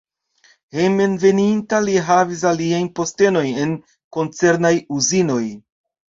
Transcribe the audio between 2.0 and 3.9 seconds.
havis altajn postenojn en